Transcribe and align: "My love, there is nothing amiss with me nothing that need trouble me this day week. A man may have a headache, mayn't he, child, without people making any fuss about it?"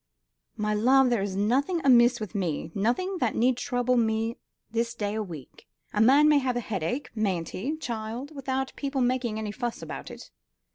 "My 0.57 0.73
love, 0.73 1.11
there 1.11 1.21
is 1.21 1.35
nothing 1.35 1.79
amiss 1.85 2.19
with 2.19 2.33
me 2.33 2.71
nothing 2.73 3.19
that 3.19 3.35
need 3.35 3.55
trouble 3.55 3.97
me 3.97 4.35
this 4.71 4.95
day 4.95 5.19
week. 5.19 5.67
A 5.93 6.01
man 6.01 6.27
may 6.27 6.39
have 6.39 6.55
a 6.57 6.59
headache, 6.59 7.11
mayn't 7.13 7.49
he, 7.49 7.77
child, 7.77 8.33
without 8.33 8.73
people 8.75 9.01
making 9.01 9.37
any 9.37 9.51
fuss 9.51 9.83
about 9.83 10.09
it?" 10.09 10.31